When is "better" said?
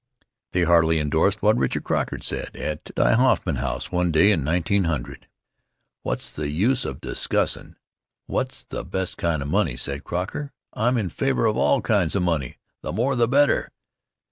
13.27-13.69